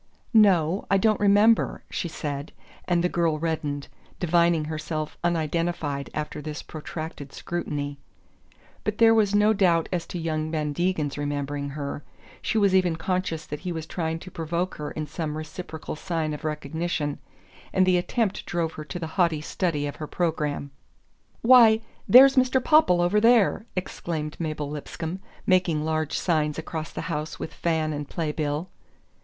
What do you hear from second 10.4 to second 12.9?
Van Degen's remembering her. She was